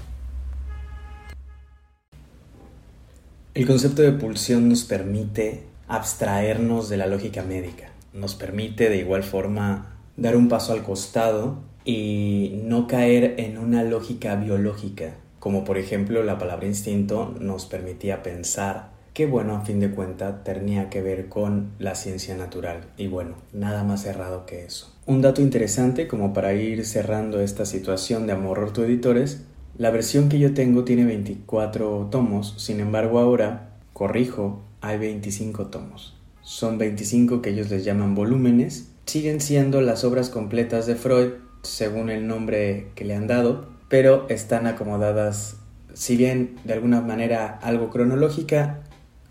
El 3.54 3.66
concepto 3.66 4.02
de 4.02 4.12
pulsión 4.12 4.68
nos 4.68 4.84
permite 4.84 5.74
abstraernos 5.88 6.90
de 6.90 6.98
la 6.98 7.08
lógica 7.08 7.44
médica, 7.44 7.90
nos 8.14 8.36
permite 8.36 8.90
de 8.90 8.98
igual 8.98 9.24
forma 9.24 9.98
dar 10.18 10.36
un 10.36 10.48
paso 10.48 10.74
al 10.74 10.84
costado 10.84 11.60
y 11.84 12.62
no 12.64 12.88
caer 12.88 13.36
en 13.38 13.58
una 13.58 13.84
lógica 13.84 14.36
biológica, 14.36 15.16
como 15.40 15.64
por 15.64 15.78
ejemplo 15.78 16.24
la 16.24 16.38
palabra 16.38 16.66
instinto 16.66 17.36
nos 17.40 17.66
permitía 17.66 18.24
pensar. 18.24 18.94
Que 19.14 19.26
bueno, 19.26 19.56
a 19.56 19.62
fin 19.62 19.80
de 19.80 19.92
cuentas 19.92 20.44
tenía 20.44 20.90
que 20.90 21.02
ver 21.02 21.30
con 21.30 21.72
la 21.80 21.96
ciencia 21.96 22.36
natural. 22.36 22.82
Y 22.98 23.08
bueno, 23.08 23.36
nada 23.54 23.86
más 23.86 24.06
errado 24.06 24.46
que 24.46 24.66
eso. 24.66 24.94
Un 25.06 25.22
dato 25.22 25.42
interesante 25.42 26.10
como 26.10 26.34
para 26.34 26.54
ir 26.54 26.86
cerrando 26.86 27.40
esta 27.40 27.66
situación 27.66 28.28
de 28.28 28.34
Amor 28.34 28.74
tu 28.74 28.84
Editores 28.84 29.46
la 29.78 29.92
versión 29.92 30.30
que 30.30 30.40
yo 30.40 30.54
tengo 30.54 30.86
tiene 30.86 31.04
24 31.04 32.08
tomos, 32.10 32.54
sin 32.58 32.80
embargo 32.80 33.20
ahora, 33.20 33.72
corrijo, 33.92 34.62
hay 34.86 35.00
25 35.00 35.68
tomos. 35.68 36.16
Son 36.42 36.78
25 36.78 37.42
que 37.42 37.50
ellos 37.50 37.72
les 37.72 37.84
llaman 37.84 38.14
volúmenes. 38.14 38.92
Siguen 39.06 39.42
siendo 39.42 39.82
las 39.82 40.04
obras 40.04 40.30
completas 40.30 40.86
de 40.86 40.96
Freud, 40.96 41.32
según 41.64 42.12
el 42.12 42.28
nombre 42.28 42.92
que 42.94 43.04
le 43.04 43.16
han 43.16 43.26
dado, 43.26 43.68
pero 43.90 44.28
están 44.30 44.68
acomodadas, 44.68 45.58
si 45.96 46.18
bien 46.18 46.58
de 46.66 46.74
alguna 46.74 47.02
manera 47.02 47.60
algo 47.64 47.90
cronológica, 47.90 48.84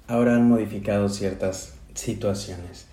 ahora 0.08 0.34
han 0.34 0.48
modificado 0.48 1.08
ciertas 1.08 1.74
situaciones. 1.94 2.86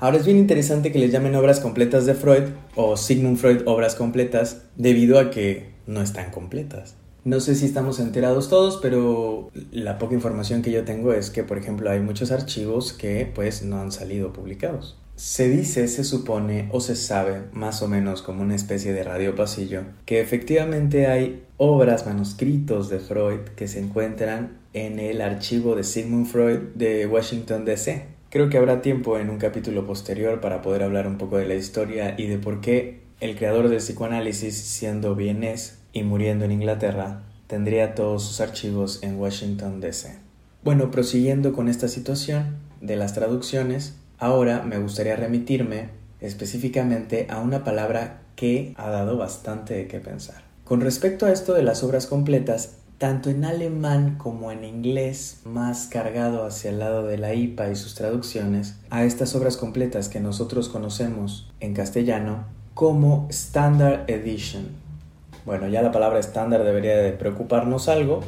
Ahora 0.00 0.16
es 0.16 0.24
bien 0.24 0.38
interesante 0.38 0.92
que 0.92 0.98
les 0.98 1.12
llamen 1.12 1.34
obras 1.34 1.60
completas 1.60 2.06
de 2.06 2.14
Freud 2.14 2.44
o 2.74 2.96
Sigmund 2.96 3.36
Freud 3.36 3.62
obras 3.66 3.94
completas 3.94 4.62
debido 4.76 5.18
a 5.18 5.30
que 5.30 5.70
no 5.86 6.00
están 6.00 6.30
completas. 6.30 6.94
No 7.26 7.40
sé 7.40 7.56
si 7.56 7.66
estamos 7.66 7.98
enterados 7.98 8.48
todos, 8.48 8.78
pero 8.80 9.50
la 9.72 9.98
poca 9.98 10.14
información 10.14 10.62
que 10.62 10.70
yo 10.70 10.84
tengo 10.84 11.12
es 11.12 11.30
que, 11.30 11.42
por 11.42 11.58
ejemplo, 11.58 11.90
hay 11.90 11.98
muchos 11.98 12.30
archivos 12.30 12.92
que 12.92 13.28
pues 13.34 13.64
no 13.64 13.80
han 13.80 13.90
salido 13.90 14.32
publicados. 14.32 14.96
Se 15.16 15.48
dice, 15.48 15.88
se 15.88 16.04
supone 16.04 16.68
o 16.70 16.78
se 16.80 16.94
sabe, 16.94 17.42
más 17.52 17.82
o 17.82 17.88
menos 17.88 18.22
como 18.22 18.42
una 18.42 18.54
especie 18.54 18.92
de 18.92 19.02
radio 19.02 19.34
pasillo, 19.34 19.82
que 20.04 20.20
efectivamente 20.20 21.08
hay 21.08 21.42
obras, 21.56 22.06
manuscritos 22.06 22.90
de 22.90 23.00
Freud 23.00 23.40
que 23.56 23.66
se 23.66 23.80
encuentran 23.80 24.58
en 24.72 25.00
el 25.00 25.20
archivo 25.20 25.74
de 25.74 25.82
Sigmund 25.82 26.26
Freud 26.26 26.60
de 26.76 27.08
Washington, 27.08 27.64
D.C. 27.64 28.04
Creo 28.30 28.48
que 28.50 28.58
habrá 28.58 28.82
tiempo 28.82 29.18
en 29.18 29.30
un 29.30 29.38
capítulo 29.38 29.84
posterior 29.84 30.40
para 30.40 30.62
poder 30.62 30.84
hablar 30.84 31.08
un 31.08 31.18
poco 31.18 31.38
de 31.38 31.48
la 31.48 31.56
historia 31.56 32.14
y 32.16 32.28
de 32.28 32.38
por 32.38 32.60
qué 32.60 33.00
el 33.18 33.34
creador 33.34 33.68
del 33.68 33.78
psicoanálisis, 33.78 34.54
siendo 34.56 35.16
vienés 35.16 35.75
y 35.96 36.02
muriendo 36.02 36.44
en 36.44 36.52
Inglaterra, 36.52 37.22
tendría 37.46 37.94
todos 37.94 38.22
sus 38.22 38.42
archivos 38.42 39.02
en 39.02 39.18
Washington, 39.18 39.80
D.C. 39.80 40.18
Bueno, 40.62 40.90
prosiguiendo 40.90 41.54
con 41.54 41.70
esta 41.70 41.88
situación 41.88 42.58
de 42.82 42.96
las 42.96 43.14
traducciones, 43.14 43.94
ahora 44.18 44.62
me 44.62 44.76
gustaría 44.76 45.16
remitirme 45.16 45.88
específicamente 46.20 47.28
a 47.30 47.40
una 47.40 47.64
palabra 47.64 48.20
que 48.34 48.74
ha 48.76 48.90
dado 48.90 49.16
bastante 49.16 49.72
de 49.72 49.86
qué 49.86 49.98
pensar. 50.00 50.42
Con 50.64 50.82
respecto 50.82 51.24
a 51.24 51.32
esto 51.32 51.54
de 51.54 51.62
las 51.62 51.82
obras 51.82 52.06
completas, 52.06 52.74
tanto 52.98 53.30
en 53.30 53.46
alemán 53.46 54.16
como 54.18 54.52
en 54.52 54.64
inglés, 54.64 55.40
más 55.44 55.86
cargado 55.86 56.44
hacia 56.44 56.68
el 56.68 56.78
lado 56.78 57.06
de 57.06 57.16
la 57.16 57.32
IPA 57.32 57.70
y 57.70 57.76
sus 57.76 57.94
traducciones, 57.94 58.76
a 58.90 59.04
estas 59.04 59.34
obras 59.34 59.56
completas 59.56 60.10
que 60.10 60.20
nosotros 60.20 60.68
conocemos 60.68 61.50
en 61.60 61.72
castellano, 61.72 62.44
como 62.74 63.26
Standard 63.30 64.10
Edition. 64.10 64.84
Bueno, 65.46 65.68
ya 65.68 65.80
la 65.80 65.92
palabra 65.92 66.18
estándar 66.18 66.64
debería 66.64 66.96
de 66.98 67.12
preocuparnos 67.12 67.88
algo, 67.88 68.20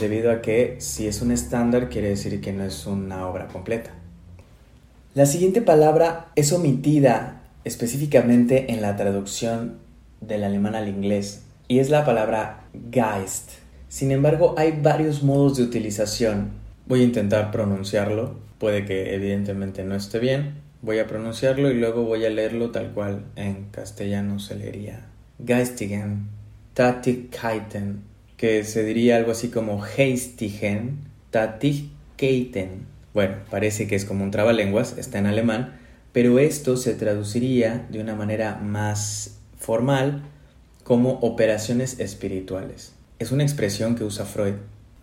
debido 0.00 0.30
a 0.30 0.40
que 0.40 0.76
si 0.78 1.06
es 1.06 1.20
un 1.20 1.30
estándar 1.30 1.90
quiere 1.90 2.08
decir 2.08 2.40
que 2.40 2.54
no 2.54 2.64
es 2.64 2.86
una 2.86 3.28
obra 3.28 3.48
completa. 3.48 3.90
La 5.14 5.26
siguiente 5.26 5.60
palabra 5.60 6.28
es 6.36 6.52
omitida 6.52 7.42
específicamente 7.64 8.72
en 8.72 8.80
la 8.80 8.96
traducción 8.96 9.78
del 10.22 10.44
alemán 10.44 10.74
al 10.74 10.88
inglés 10.88 11.42
y 11.68 11.80
es 11.80 11.90
la 11.90 12.06
palabra 12.06 12.64
Geist. 12.90 13.50
Sin 13.88 14.10
embargo, 14.10 14.54
hay 14.56 14.78
varios 14.80 15.22
modos 15.22 15.58
de 15.58 15.64
utilización. 15.64 16.52
Voy 16.86 17.02
a 17.02 17.04
intentar 17.04 17.50
pronunciarlo, 17.50 18.36
puede 18.58 18.86
que 18.86 19.14
evidentemente 19.14 19.84
no 19.84 19.94
esté 19.94 20.18
bien, 20.18 20.62
Voy 20.84 20.98
a 20.98 21.06
pronunciarlo 21.06 21.70
y 21.70 21.74
luego 21.74 22.02
voy 22.02 22.24
a 22.24 22.30
leerlo 22.30 22.72
tal 22.72 22.90
cual 22.90 23.26
en 23.36 23.66
castellano 23.70 24.40
se 24.40 24.56
leería. 24.56 25.06
Geistigen, 25.46 26.26
Tatigkeiten, 26.74 28.02
que 28.36 28.64
se 28.64 28.82
diría 28.84 29.16
algo 29.16 29.32
así 29.32 29.48
como 29.48 29.84
Heistigen, 29.84 30.98
Tatigkeiten. 31.30 32.86
Bueno, 33.12 33.36
parece 33.50 33.86
que 33.86 33.94
es 33.94 34.04
como 34.04 34.24
un 34.24 34.30
trabalenguas, 34.30 34.96
está 34.96 35.18
en 35.18 35.26
alemán, 35.26 35.78
pero 36.12 36.38
esto 36.38 36.76
se 36.76 36.94
traduciría 36.94 37.86
de 37.90 38.00
una 38.00 38.14
manera 38.14 38.56
más 38.56 39.38
formal 39.58 40.22
como 40.84 41.12
operaciones 41.20 42.00
espirituales. 42.00 42.94
Es 43.18 43.32
una 43.32 43.42
expresión 43.42 43.94
que 43.94 44.04
usa 44.04 44.24
Freud. 44.24 44.54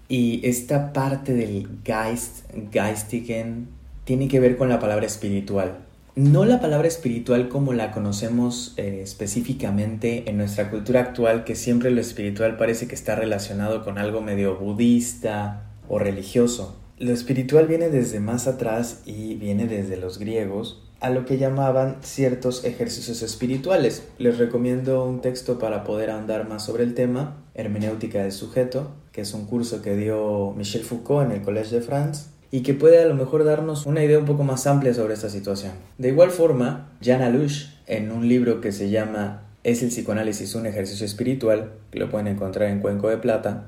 Y 0.08 0.42
esta 0.44 0.92
parte 0.92 1.34
del 1.34 1.70
Geist, 1.86 2.46
Geistigen, 2.72 3.68
tiene 4.06 4.28
que 4.28 4.40
ver 4.40 4.58
con 4.58 4.70
la 4.70 4.80
palabra 4.80 5.06
espiritual. 5.06 5.86
No 6.20 6.44
la 6.44 6.60
palabra 6.60 6.90
espiritual 6.90 7.48
como 7.48 7.72
la 7.72 7.92
conocemos 7.92 8.74
eh, 8.76 9.00
específicamente 9.02 10.30
en 10.30 10.36
nuestra 10.36 10.70
cultura 10.70 11.00
actual, 11.00 11.46
que 11.46 11.56
siempre 11.56 11.92
lo 11.92 12.02
espiritual 12.02 12.58
parece 12.58 12.90
que 12.90 12.96
está 12.96 13.16
relacionado 13.16 13.86
con 13.86 13.98
algo 13.98 14.20
medio 14.20 14.58
budista 14.58 15.70
o 15.88 15.98
religioso. 15.98 16.78
Lo 16.98 17.14
espiritual 17.14 17.68
viene 17.68 17.88
desde 17.88 18.20
más 18.20 18.48
atrás 18.48 19.02
y 19.06 19.36
viene 19.36 19.66
desde 19.66 19.96
los 19.96 20.20
griegos 20.20 20.84
a 21.00 21.10
lo 21.10 21.24
que 21.24 21.38
llamaban 21.38 22.00
ciertos 22.02 22.66
ejercicios 22.66 23.22
espirituales. 23.22 24.04
Les 24.18 24.38
recomiendo 24.38 25.06
un 25.06 25.22
texto 25.22 25.58
para 25.58 25.86
poder 25.86 26.10
ahondar 26.10 26.50
más 26.50 26.66
sobre 26.66 26.84
el 26.84 26.96
tema, 26.96 27.38
Hermenéutica 27.54 28.24
del 28.24 28.34
Sujeto, 28.34 28.92
que 29.14 29.22
es 29.22 29.34
un 29.34 29.46
curso 29.46 29.82
que 29.82 29.96
dio 29.96 30.54
Michel 30.58 30.84
Foucault 30.84 31.32
en 31.32 31.38
el 31.38 31.42
Collège 31.44 31.76
de 31.76 31.82
France 31.82 32.39
y 32.52 32.62
que 32.62 32.74
puede 32.74 33.02
a 33.02 33.06
lo 33.06 33.16
mejor 33.16 33.44
darnos 33.44 33.86
una 33.86 34.04
idea 34.04 34.20
un 34.20 34.26
poco 34.26 34.44
más 34.44 34.66
amplia 34.68 34.94
sobre 34.94 35.14
esta 35.14 35.30
situación. 35.30 35.74
De 35.98 36.10
igual 36.10 36.32
forma, 36.32 36.92
Jan 37.02 37.22
Alush, 37.22 37.68
en 37.86 38.12
un 38.12 38.28
libro 38.28 38.62
que 38.62 38.72
se 38.72 38.90
llama 38.90 39.44
¿Es 39.64 39.84
el 39.84 39.90
psicoanálisis 39.90 40.56
un 40.56 40.66
ejercicio 40.66 41.06
espiritual? 41.06 41.74
que 41.92 42.00
lo 42.00 42.10
pueden 42.10 42.28
encontrar 42.28 42.70
en 42.70 42.80
Cuenco 42.80 43.10
de 43.10 43.18
Plata, 43.18 43.66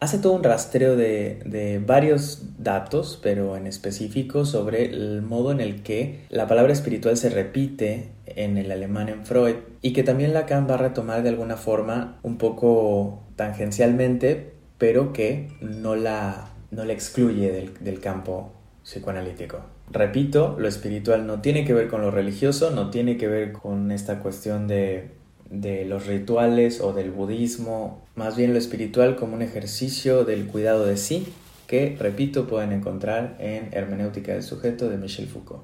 hace 0.00 0.18
todo 0.18 0.34
un 0.34 0.42
rastreo 0.42 0.96
de, 0.96 1.40
de, 1.46 1.78
varios 1.78 2.42
datos, 2.58 3.18
pero 3.22 3.56
en 3.56 3.66
específico 3.66 4.44
sobre 4.44 4.84
el 4.84 5.22
modo 5.22 5.52
en 5.52 5.60
el 5.60 5.82
que 5.82 6.20
la 6.28 6.46
palabra 6.46 6.72
espiritual 6.72 7.16
se 7.16 7.30
repite 7.30 8.10
en 8.26 8.58
el 8.58 8.70
alemán 8.70 9.08
en 9.08 9.24
Freud 9.24 9.56
y 9.82 9.92
que 9.92 10.02
también 10.02 10.34
Lacan 10.34 10.68
va 10.68 10.74
a 10.74 10.78
retomar 10.78 11.22
de 11.22 11.30
alguna 11.30 11.56
forma 11.56 12.18
un 12.22 12.38
poco 12.38 13.22
tangencialmente, 13.36 14.52
pero 14.78 15.12
que 15.12 15.48
no 15.60 15.96
la 15.96 16.55
no 16.76 16.84
le 16.84 16.92
excluye 16.92 17.72
del, 17.80 18.00
campo 18.00 18.52
psicoanalítico. 18.84 19.60
Repito, 19.90 20.56
lo 20.58 20.68
espiritual 20.68 21.26
no 21.26 21.40
tiene 21.40 21.64
que 21.64 21.72
ver 21.72 21.88
con 21.88 22.02
lo 22.02 22.10
religioso, 22.10 22.70
no 22.70 22.90
tiene 22.90 23.16
que 23.16 23.28
ver 23.28 23.52
con 23.52 23.90
esta 23.90 24.20
cuestión 24.20 24.68
de, 24.68 25.12
de 25.50 25.86
los 25.86 26.06
rituales 26.06 26.82
o 26.82 26.92
del 26.92 27.10
budismo, 27.10 28.04
más 28.14 28.36
bien 28.36 28.52
lo 28.52 28.58
espiritual 28.58 29.16
como 29.16 29.34
un 29.34 29.42
ejercicio 29.42 30.24
del 30.24 30.46
cuidado 30.46 30.84
de 30.84 30.98
sí, 30.98 31.26
que, 31.66 31.96
repito, 31.98 32.46
pueden 32.46 32.72
encontrar 32.72 33.36
en 33.40 33.70
Hermenéutica 33.72 34.34
del 34.34 34.42
Sujeto 34.42 34.90
de 34.90 34.98
Michel 34.98 35.28
Foucault. 35.28 35.62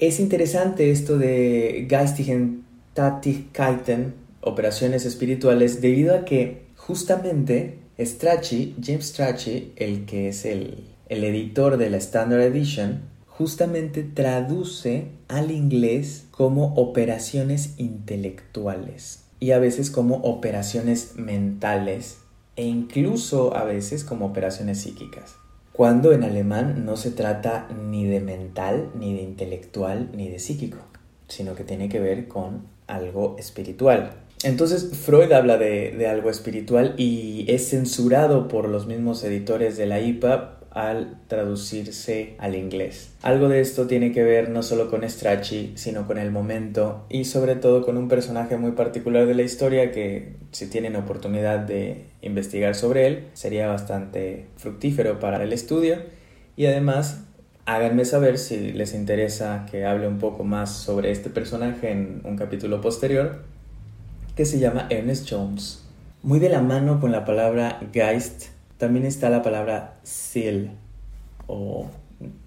Es 0.00 0.18
interesante 0.18 0.90
esto 0.90 1.16
de 1.16 1.86
Geistigen 1.88 2.64
Tätigkeiten, 2.92 4.14
operaciones 4.40 5.06
espirituales, 5.06 5.80
debido 5.80 6.14
a 6.16 6.24
que 6.24 6.64
justamente 6.76 7.83
Strachey, 7.98 8.76
James 8.82 9.06
Strachey, 9.06 9.72
el 9.76 10.04
que 10.04 10.28
es 10.28 10.44
el, 10.44 10.84
el 11.08 11.24
editor 11.24 11.76
de 11.76 11.90
la 11.90 11.98
Standard 11.98 12.40
Edition, 12.40 13.02
justamente 13.26 14.02
traduce 14.02 15.08
al 15.28 15.50
inglés 15.50 16.26
como 16.30 16.74
operaciones 16.74 17.74
intelectuales 17.78 19.24
y 19.40 19.50
a 19.50 19.58
veces 19.58 19.90
como 19.90 20.16
operaciones 20.16 21.16
mentales 21.16 22.18
e 22.56 22.64
incluso 22.64 23.56
a 23.56 23.64
veces 23.64 24.04
como 24.04 24.26
operaciones 24.26 24.80
psíquicas. 24.80 25.36
Cuando 25.72 26.12
en 26.12 26.22
alemán 26.22 26.84
no 26.84 26.96
se 26.96 27.10
trata 27.10 27.68
ni 27.68 28.06
de 28.06 28.20
mental, 28.20 28.90
ni 28.94 29.14
de 29.14 29.22
intelectual, 29.22 30.10
ni 30.14 30.28
de 30.28 30.38
psíquico, 30.38 30.78
sino 31.26 31.56
que 31.56 31.64
tiene 31.64 31.88
que 31.88 31.98
ver 31.98 32.28
con 32.28 32.62
algo 32.86 33.34
espiritual. 33.38 34.12
Entonces 34.44 34.90
Freud 34.92 35.32
habla 35.32 35.56
de, 35.56 36.06
algo 36.06 36.28
espiritual 36.28 36.94
y 36.98 37.46
es 37.48 37.70
censurado 37.70 38.46
por 38.46 38.68
los 38.68 38.86
mismos 38.86 39.24
editores 39.24 39.78
de 39.78 39.86
la 39.86 40.00
IPA 40.00 40.60
al 40.70 41.16
traducirse 41.28 42.34
al 42.38 42.54
inglés. 42.54 43.10
Algo 43.22 43.48
de 43.48 43.60
esto 43.60 43.86
tiene 43.86 44.12
que 44.12 44.22
ver 44.22 44.50
no 44.50 44.62
solo 44.62 44.90
con 44.90 45.08
Strachey, 45.08 45.72
sino 45.76 46.06
con 46.06 46.18
el 46.18 46.30
momento 46.30 47.06
y 47.08 47.24
sobre 47.24 47.54
todo 47.54 47.86
con 47.86 47.96
un 47.96 48.08
personaje 48.08 48.58
muy 48.58 48.72
particular 48.72 49.26
de 49.26 49.34
la 49.34 49.42
historia 49.42 49.92
que 49.92 50.34
si 50.52 50.66
tienen 50.66 50.96
oportunidad 50.96 51.60
de 51.60 52.04
investigar 52.20 52.74
sobre 52.74 53.06
él 53.06 53.24
sería 53.32 53.68
bastante 53.68 54.48
fructífero 54.56 55.20
para 55.20 55.42
el 55.42 55.54
estudio 55.54 55.96
y 56.54 56.66
además 56.66 57.24
háganme 57.64 58.04
saber 58.04 58.36
si 58.36 58.72
les 58.72 58.92
interesa 58.92 59.66
que 59.70 59.86
hable 59.86 60.06
un 60.06 60.18
poco 60.18 60.44
más 60.44 60.70
sobre 60.70 61.12
este 61.12 61.30
personaje 61.30 61.92
en 61.92 62.20
un 62.24 62.36
capítulo 62.36 62.82
posterior 62.82 63.53
que 64.34 64.44
se 64.44 64.58
llama 64.58 64.86
Ernest 64.90 65.28
Jones. 65.30 65.84
Muy 66.22 66.38
de 66.38 66.48
la 66.48 66.60
mano 66.60 67.00
con 67.00 67.12
la 67.12 67.24
palabra 67.24 67.80
Geist 67.92 68.46
también 68.78 69.06
está 69.06 69.30
la 69.30 69.42
palabra 69.42 69.98
Seal 70.02 70.70
o 71.46 71.88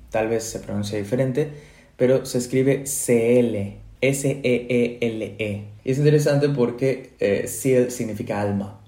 tal 0.09 0.27
vez 0.29 0.43
se 0.43 0.59
pronuncia 0.59 0.97
diferente, 0.97 1.51
pero 1.95 2.25
se 2.25 2.37
escribe 2.39 2.83
CL, 2.83 3.77
S-E-E-L-E. 4.01 5.37
-E. 5.37 5.63
Y 5.83 5.91
es 5.91 5.97
interesante 5.97 6.49
porque 6.49 7.13
eh, 7.19 7.47
significa 7.47 8.41
alma. 8.41 8.81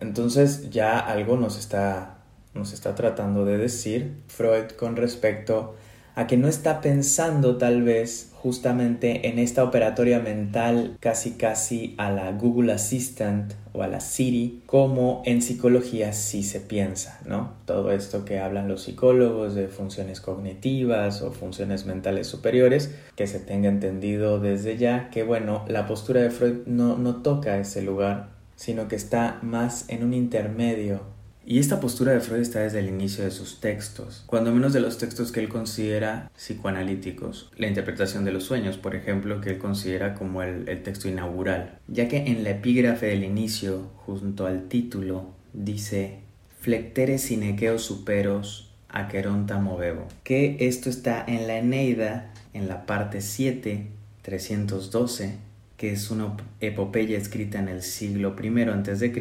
Entonces 0.00 0.70
ya 0.70 0.98
algo 0.98 1.36
nos 1.36 1.58
está 1.58 2.18
nos 2.54 2.72
está 2.72 2.94
tratando 2.94 3.44
de 3.44 3.56
decir 3.56 4.16
Freud 4.28 4.72
con 4.78 4.96
respecto 4.96 5.74
a 6.14 6.26
que 6.26 6.36
no 6.36 6.48
está 6.48 6.80
pensando 6.82 7.56
tal 7.56 7.82
vez 7.82 8.31
justamente 8.42 9.28
en 9.28 9.38
esta 9.38 9.62
operatoria 9.62 10.18
mental 10.18 10.96
casi 10.98 11.32
casi 11.32 11.94
a 11.96 12.10
la 12.10 12.32
Google 12.32 12.72
Assistant 12.72 13.52
o 13.72 13.84
a 13.84 13.86
la 13.86 14.00
Siri 14.00 14.62
como 14.66 15.22
en 15.24 15.42
psicología 15.42 16.12
sí 16.12 16.42
se 16.42 16.58
piensa, 16.58 17.20
¿no? 17.24 17.52
Todo 17.66 17.92
esto 17.92 18.24
que 18.24 18.40
hablan 18.40 18.66
los 18.66 18.82
psicólogos 18.82 19.54
de 19.54 19.68
funciones 19.68 20.20
cognitivas 20.20 21.22
o 21.22 21.30
funciones 21.30 21.86
mentales 21.86 22.26
superiores, 22.26 22.92
que 23.14 23.28
se 23.28 23.38
tenga 23.38 23.68
entendido 23.68 24.40
desde 24.40 24.76
ya 24.76 25.08
que 25.10 25.22
bueno, 25.22 25.64
la 25.68 25.86
postura 25.86 26.20
de 26.20 26.30
Freud 26.30 26.66
no, 26.66 26.98
no 26.98 27.22
toca 27.22 27.58
ese 27.58 27.80
lugar, 27.80 28.30
sino 28.56 28.88
que 28.88 28.96
está 28.96 29.38
más 29.42 29.88
en 29.88 30.02
un 30.02 30.14
intermedio 30.14 31.00
y 31.44 31.58
esta 31.58 31.80
postura 31.80 32.12
de 32.12 32.20
Freud 32.20 32.40
está 32.40 32.60
desde 32.60 32.78
el 32.78 32.88
inicio 32.88 33.24
de 33.24 33.30
sus 33.30 33.60
textos, 33.60 34.22
cuando 34.26 34.52
menos 34.52 34.72
de 34.72 34.80
los 34.80 34.98
textos 34.98 35.32
que 35.32 35.40
él 35.40 35.48
considera 35.48 36.30
psicoanalíticos. 36.36 37.50
La 37.56 37.66
interpretación 37.66 38.24
de 38.24 38.32
los 38.32 38.44
sueños, 38.44 38.76
por 38.76 38.94
ejemplo, 38.94 39.40
que 39.40 39.50
él 39.50 39.58
considera 39.58 40.14
como 40.14 40.42
el, 40.42 40.64
texto 40.82 41.08
inaugural, 41.08 41.78
ya 41.88 42.08
que 42.08 42.18
en 42.26 42.44
la 42.44 42.50
epígrafe 42.50 43.06
del 43.06 43.24
inicio, 43.24 43.90
junto 43.96 44.46
al 44.46 44.68
título, 44.68 45.34
dice 45.52 46.20
Flectere 46.60 47.18
sinequeo 47.18 47.78
superos 47.78 48.72
aqueronta 48.88 49.58
movebo, 49.58 50.06
que 50.22 50.56
esto 50.60 50.90
está 50.90 51.24
en 51.26 51.46
la 51.46 51.58
Eneida, 51.58 52.32
en 52.52 52.68
la 52.68 52.86
parte 52.86 53.20
7, 53.20 53.88
312, 54.22 55.38
que 55.82 55.90
es 55.90 56.12
una 56.12 56.36
epopeya 56.60 57.18
escrita 57.18 57.58
en 57.58 57.66
el 57.66 57.82
siglo 57.82 58.36
I 58.40 58.62
a.C. 58.68 59.12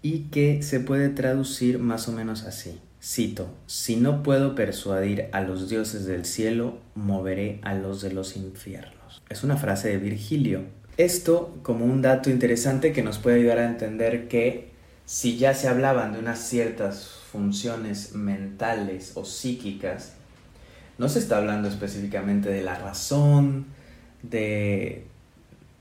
y 0.00 0.18
que 0.30 0.62
se 0.62 0.78
puede 0.78 1.08
traducir 1.08 1.80
más 1.80 2.06
o 2.06 2.12
menos 2.12 2.44
así. 2.44 2.78
Cito, 3.02 3.52
si 3.66 3.96
no 3.96 4.22
puedo 4.22 4.54
persuadir 4.54 5.26
a 5.32 5.40
los 5.40 5.68
dioses 5.68 6.04
del 6.06 6.24
cielo, 6.24 6.78
moveré 6.94 7.58
a 7.64 7.74
los 7.74 8.00
de 8.00 8.12
los 8.12 8.36
infiernos. 8.36 9.20
Es 9.28 9.42
una 9.42 9.56
frase 9.56 9.88
de 9.88 9.98
Virgilio. 9.98 10.66
Esto 10.98 11.58
como 11.64 11.84
un 11.84 12.00
dato 12.00 12.30
interesante 12.30 12.92
que 12.92 13.02
nos 13.02 13.18
puede 13.18 13.40
ayudar 13.40 13.58
a 13.58 13.66
entender 13.66 14.28
que 14.28 14.70
si 15.04 15.36
ya 15.36 15.52
se 15.52 15.66
hablaban 15.66 16.12
de 16.12 16.20
unas 16.20 16.38
ciertas 16.38 17.08
funciones 17.32 18.14
mentales 18.14 19.14
o 19.16 19.24
psíquicas, 19.24 20.12
no 20.96 21.08
se 21.08 21.18
está 21.18 21.38
hablando 21.38 21.66
específicamente 21.66 22.50
de 22.50 22.62
la 22.62 22.76
razón, 22.76 23.66
de 24.22 25.07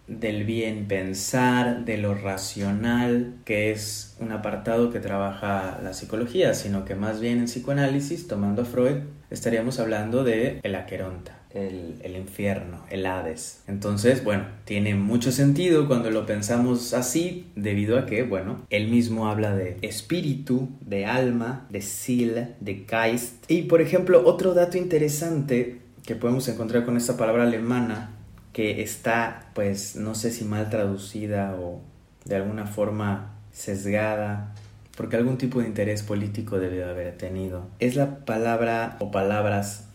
del 0.08 0.46
bien 0.46 0.88
pensar, 0.88 1.86
de 1.86 1.98
lo 1.98 2.16
racional, 2.16 3.36
que 3.46 3.72
es 3.72 4.16
un 4.20 4.32
apartado 4.32 4.90
que 4.90 5.00
trabaja 5.00 5.80
la 5.84 5.94
psicología, 5.94 6.54
sino 6.54 6.86
que 6.86 6.96
más 6.96 7.20
bien 7.20 7.40
en 7.40 7.46
psicoanálisis, 7.46 8.28
tomando 8.28 8.62
a 8.62 8.66
Freud, 8.66 8.98
estaríamos 9.30 9.80
hablando 9.80 10.24
de 10.24 10.62
el 10.64 10.76
aqueronta, 10.76 11.38
el, 11.54 11.96
el, 12.04 12.16
infierno, 12.16 12.80
el 12.90 13.06
Hades. 13.06 13.64
Entonces, 13.68 14.24
bueno, 14.24 14.46
tiene 14.64 14.96
mucho 14.96 15.34
sentido 15.34 15.88
cuando 15.88 16.10
lo 16.10 16.26
pensamos 16.26 16.94
así, 16.94 17.52
debido 17.56 18.00
a 18.00 18.06
que, 18.06 18.24
bueno, 18.24 18.66
él 18.70 18.88
mismo 18.88 19.28
habla 19.28 19.54
de 19.54 19.78
espíritu, 19.82 20.70
de 20.80 21.06
alma, 21.06 21.68
de 21.70 21.82
Sil, 21.84 22.56
de 22.62 22.86
Geist. 22.88 23.50
Y, 23.52 23.64
por 23.64 23.82
ejemplo, 23.82 24.24
otro 24.26 24.54
dato 24.54 24.78
interesante 24.78 25.82
que 26.06 26.16
podemos 26.16 26.48
encontrar 26.48 26.86
con 26.86 26.96
esta 26.96 27.18
palabra 27.18 27.44
alemana 27.44 28.17
que 28.58 28.82
está, 28.82 29.52
pues, 29.54 29.96
no 29.96 30.16
sé 30.16 30.32
si 30.32 30.44
mal 30.44 30.72
traducida 30.72 31.56
o 31.60 31.80
de 32.26 32.38
alguna 32.38 32.66
forma 32.66 33.36
sesgada, 33.52 34.56
porque 34.96 35.16
algún 35.16 35.38
tipo 35.38 35.62
de 35.62 35.68
interés 35.68 36.02
político 36.02 36.58
debe 36.58 36.84
haber 36.84 37.16
tenido. 37.20 37.68
Es 37.78 37.96
la 37.96 38.26
palabra 38.26 38.98
o 39.00 39.12
palabras 39.12 39.90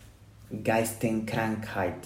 Geistenkrankheit 0.63 2.05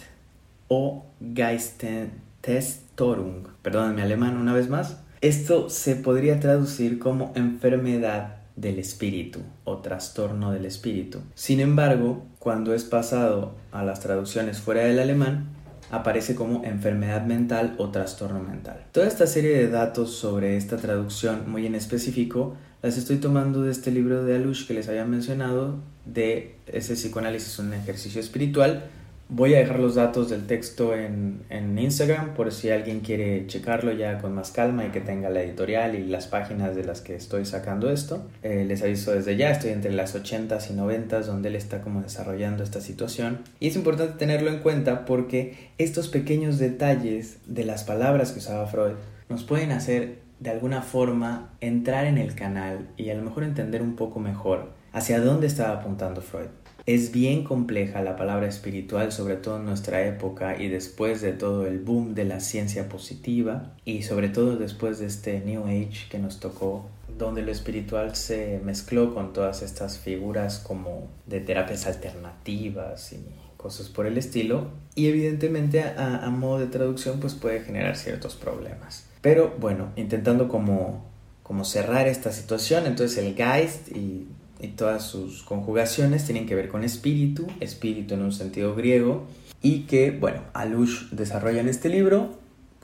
o 0.68 1.06
Geistentestorung. 1.36 3.50
Perdón, 3.62 3.94
mi 3.94 4.02
alemán 4.02 4.36
una 4.36 4.54
vez 4.54 4.68
más. 4.68 4.98
Esto 5.22 5.70
se 5.70 5.96
podría 5.96 6.40
traducir 6.40 6.98
como 6.98 7.34
enfermedad 7.36 8.38
del 8.56 8.80
espíritu 8.80 9.42
o 9.64 9.78
trastorno 9.78 10.54
del 10.54 10.66
espíritu. 10.66 11.20
Sin 11.36 11.60
embargo, 11.60 12.26
cuando 12.40 12.74
es 12.74 12.84
pasado 12.84 13.54
a 13.72 13.84
las 13.84 14.00
traducciones 14.00 14.58
fuera 14.58 14.86
del 14.86 14.98
alemán, 14.98 15.56
aparece 15.92 16.36
como 16.36 16.64
enfermedad 16.64 17.26
mental 17.26 17.76
o 17.78 17.90
trastorno 17.90 18.42
mental. 18.42 18.86
Toda 18.92 19.08
esta 19.08 19.28
serie 19.28 19.58
de 19.58 19.70
datos 19.70 20.16
sobre 20.16 20.58
esta 20.58 20.78
traducción 20.78 21.50
muy 21.50 21.66
en 21.66 21.76
específico 21.76 22.56
las 22.82 22.98
estoy 22.98 23.18
tomando 23.18 23.64
de 23.64 23.72
este 23.72 23.92
libro 23.92 24.24
de 24.24 24.36
Alush 24.36 24.68
que 24.68 24.74
les 24.74 24.88
había 24.88 25.06
mencionado 25.06 25.80
de 26.06 26.58
ese 26.68 26.94
psicoanálisis 26.94 27.60
un 27.60 27.74
ejercicio 27.74 28.22
espiritual 28.22 28.84
Voy 29.30 29.54
a 29.56 29.60
dejar 29.60 29.80
los 29.80 29.96
datos 29.96 30.30
del 30.30 30.48
texto 30.48 30.96
en, 30.96 31.46
Instagram 31.78 32.34
por 32.34 32.52
si 32.54 32.70
alguien 32.70 33.02
quiere 33.02 33.46
checarlo 33.48 33.92
ya 33.92 34.20
con 34.20 34.34
más 34.34 34.52
calma 34.52 34.86
y 34.86 34.90
que 34.90 35.02
tenga 35.02 35.30
la 35.30 35.42
editorial 35.42 35.96
y 35.96 36.06
las 36.06 36.28
páginas 36.28 36.76
de 36.76 36.86
las 36.86 37.02
que 37.02 37.16
estoy 37.16 37.46
sacando 37.46 37.90
esto. 37.92 38.26
Eh, 38.42 38.64
les 38.66 38.82
aviso 38.84 39.12
desde 39.12 39.36
ya, 39.36 39.52
estoy 39.52 39.72
entre 39.72 39.92
las 39.92 40.16
80s 40.16 40.72
y 40.72 40.74
90s 40.74 41.26
donde 41.26 41.50
él 41.50 41.56
está 41.58 41.82
como 41.82 42.02
desarrollando 42.02 42.64
esta 42.64 42.80
situación. 42.80 43.40
Y 43.60 43.68
es 43.68 43.76
importante 43.76 44.18
tenerlo 44.18 44.50
en 44.50 44.60
cuenta 44.60 45.06
porque 45.06 45.72
estos 45.78 46.08
pequeños 46.08 46.58
detalles 46.58 47.40
de 47.46 47.66
las 47.66 47.84
palabras 47.84 48.32
que 48.32 48.40
usaba 48.40 48.66
Freud 48.68 48.94
nos 49.28 49.44
pueden 49.44 49.72
hacer 49.72 50.20
de 50.40 50.52
alguna 50.52 50.82
forma 50.82 51.54
entrar 51.60 52.06
en 52.06 52.18
el 52.18 52.34
canal 52.34 52.88
y 52.96 53.10
a 53.10 53.16
lo 53.16 53.24
mejor 53.24 53.44
entender 53.44 53.82
un 53.82 53.96
poco 53.96 54.20
mejor 54.20 54.72
hacia 54.94 55.20
dónde 55.20 55.48
estaba 55.48 55.80
apuntando 55.80 56.22
Freud. 56.22 56.48
Es 56.88 57.12
bien 57.12 57.44
compleja 57.44 58.02
la 58.02 58.16
palabra 58.16 58.48
espiritual, 58.48 59.12
sobre 59.12 59.36
todo 59.36 59.58
en 59.58 59.66
nuestra 59.66 60.08
época 60.08 60.56
y 60.58 60.70
después 60.70 61.20
de 61.20 61.34
todo 61.34 61.68
el 61.68 61.80
boom 61.80 62.16
de 62.16 62.24
la 62.24 62.40
ciencia 62.40 62.88
positiva 62.88 63.74
y 63.84 64.04
sobre 64.04 64.30
todo 64.30 64.56
después 64.56 64.98
de 65.00 65.08
este 65.08 65.42
New 65.42 65.66
Age 65.66 66.08
que 66.10 66.18
nos 66.18 66.40
tocó, 66.40 66.86
donde 67.18 67.42
lo 67.42 67.52
espiritual 67.52 68.16
se 68.16 68.62
mezcló 68.64 69.14
con 69.14 69.34
todas 69.34 69.64
estas 69.64 69.98
figuras 69.98 70.60
como 70.60 71.10
de 71.26 71.42
terapias 71.42 71.88
alternativas 71.88 73.12
y 73.12 73.20
cosas 73.58 73.90
por 73.90 74.08
el 74.08 74.18
estilo 74.18 74.70
y 74.96 75.08
evidentemente 75.08 75.84
a, 75.84 76.30
modo 76.30 76.60
de 76.60 76.68
traducción 76.68 77.20
pues 77.20 77.34
puede 77.34 77.60
generar 77.60 77.98
ciertos 77.98 78.36
problemas. 78.36 79.06
Pero 79.20 79.54
bueno, 79.60 79.90
intentando 79.98 80.48
como, 80.48 81.04
como 81.44 81.66
cerrar 81.66 82.08
esta 82.08 82.32
situación, 82.32 82.86
entonces 82.86 83.18
el 83.18 83.36
Geist 83.36 83.92
y 83.92 84.30
y 84.60 84.70
todas 84.70 85.04
sus 85.04 85.44
conjugaciones 85.44 86.26
tienen 86.26 86.46
que 86.46 86.56
ver 86.56 86.70
con 86.70 86.84
espíritu, 86.84 87.48
espíritu 87.60 88.14
en 88.14 88.24
un 88.24 88.32
sentido 88.32 88.76
griego, 88.76 89.28
y 89.62 89.82
que, 89.82 90.12
bueno, 90.12 90.42
Alush 90.54 91.10
desarrolla 91.12 91.62
en 91.62 91.70
este 91.70 91.90
libro 91.90 92.38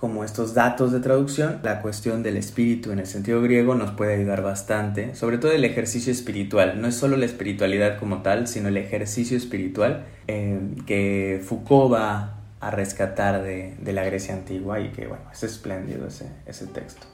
como 0.04 0.26
estos 0.26 0.54
datos 0.54 0.92
de 0.92 1.00
traducción, 1.00 1.62
la 1.64 1.82
cuestión 1.82 2.24
del 2.24 2.36
espíritu 2.36 2.92
en 2.92 3.00
el 3.00 3.08
sentido 3.08 3.42
griego 3.42 3.74
nos 3.74 3.92
puede 3.92 4.16
ayudar 4.16 4.44
bastante, 4.44 5.16
sobre 5.16 5.38
todo 5.38 5.54
el 5.54 5.64
ejercicio 5.64 6.12
espiritual, 6.12 6.82
no 6.82 6.90
es 6.90 6.96
solo 6.96 7.16
la 7.16 7.26
espiritualidad 7.26 7.98
como 8.00 8.22
tal, 8.22 8.50
sino 8.50 8.68
el 8.68 8.76
ejercicio 8.76 9.38
espiritual 9.38 10.04
eh, 10.28 10.60
que 10.86 11.42
Foucault 11.46 11.94
va 11.94 12.42
a 12.60 12.72
rescatar 12.72 13.44
de, 13.44 13.76
de, 13.80 13.94
la 13.94 14.04
Grecia 14.04 14.34
antigua 14.34 14.82
y 14.82 14.90
que, 14.90 15.08
bueno, 15.08 15.24
es 15.32 15.44
espléndido 15.44 16.08
ese, 16.08 16.28
ese 16.46 16.68
texto. 16.68 17.13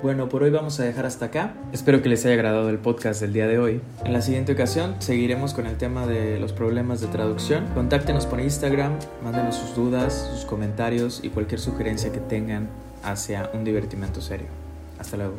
Bueno, 0.00 0.28
por 0.28 0.42
hoy 0.42 0.50
vamos 0.50 0.80
a 0.80 0.84
dejar 0.84 1.06
hasta 1.06 1.26
acá. 1.26 1.54
Espero 1.72 2.02
que 2.02 2.08
les 2.08 2.24
haya 2.24 2.34
agradado 2.34 2.70
el 2.70 2.78
podcast 2.78 3.20
del 3.20 3.32
día 3.32 3.46
de 3.46 3.58
hoy. 3.58 3.80
En 4.04 4.12
la 4.12 4.22
siguiente 4.22 4.52
ocasión 4.52 4.96
seguiremos 5.00 5.54
con 5.54 5.66
el 5.66 5.76
tema 5.76 6.06
de 6.06 6.40
los 6.40 6.52
problemas 6.52 7.00
de 7.00 7.08
traducción. 7.08 7.66
Contáctenos 7.74 8.26
por 8.26 8.40
Instagram, 8.40 8.94
mándenos 9.22 9.56
sus 9.56 9.76
dudas, 9.76 10.30
sus 10.34 10.44
comentarios 10.44 11.20
y 11.22 11.28
cualquier 11.28 11.60
sugerencia 11.60 12.10
que 12.10 12.20
tengan 12.20 12.68
hacia 13.04 13.50
un 13.52 13.64
divertimento 13.64 14.20
serio. 14.20 14.48
Hasta 14.98 15.16
luego. 15.16 15.34